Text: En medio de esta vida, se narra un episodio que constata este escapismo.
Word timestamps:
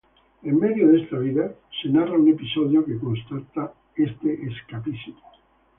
En 0.41 0.57
medio 0.59 0.87
de 0.89 1.03
esta 1.03 1.19
vida, 1.19 1.53
se 1.79 1.87
narra 1.89 2.13
un 2.17 2.27
episodio 2.27 2.83
que 2.83 2.97
constata 2.97 3.71
este 3.95 4.47
escapismo. 4.47 5.21